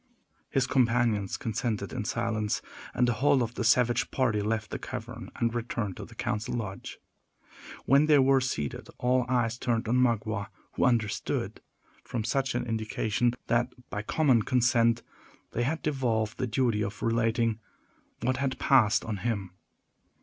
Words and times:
His 0.49 0.65
companions 0.65 1.37
consented 1.37 1.93
in 1.93 2.05
silence, 2.05 2.63
and 2.91 3.07
the 3.07 3.13
whole 3.21 3.43
of 3.43 3.53
the 3.53 3.63
savage 3.63 4.09
party 4.09 4.41
left 4.41 4.71
the 4.71 4.79
cavern 4.79 5.29
and 5.35 5.53
returned 5.53 5.95
to 5.97 6.05
the 6.05 6.15
council 6.15 6.55
lodge. 6.55 6.97
When 7.85 8.07
they 8.07 8.17
were 8.17 8.41
seated, 8.41 8.89
all 8.97 9.27
eyes 9.29 9.59
turned 9.59 9.87
on 9.87 9.97
Magua, 9.97 10.47
who 10.71 10.85
understood, 10.85 11.61
from 12.03 12.23
such 12.23 12.55
an 12.55 12.65
indication, 12.65 13.35
that, 13.45 13.71
by 13.91 14.01
common 14.01 14.41
consent, 14.41 15.03
they 15.51 15.61
had 15.61 15.83
devolved 15.83 16.39
the 16.39 16.47
duty 16.47 16.81
of 16.83 17.03
relating 17.03 17.59
what 18.21 18.37
had 18.37 18.57
passed 18.57 19.05
on 19.05 19.17
him. 19.17 19.51